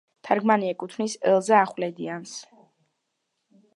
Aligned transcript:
თარგმანი 0.27 0.69
ეკუთვნის 0.69 1.17
ელზა 1.33 1.59
ახვლედიანს. 1.67 2.33